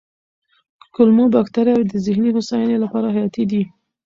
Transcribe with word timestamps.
کولمو 0.93 1.25
بکتریاوې 1.35 1.85
د 1.87 1.93
ذهني 2.05 2.29
هوساینې 2.35 2.77
لپاره 2.83 3.07
حیاتي 3.15 3.43
دي. 3.51 3.63